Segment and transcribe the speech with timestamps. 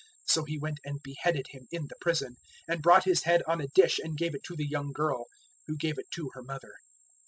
[0.25, 3.61] So he went and beheaded him in the prison, 006:028 and brought his head on
[3.61, 5.27] a dish and gave it to the young girl,
[5.67, 6.73] who gave it to her mother.